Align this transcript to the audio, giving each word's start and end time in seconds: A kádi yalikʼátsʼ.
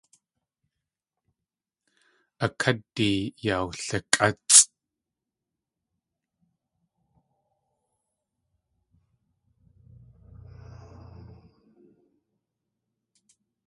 A 2.45 2.47
kádi 2.61 3.11
yalikʼátsʼ. 3.45 4.59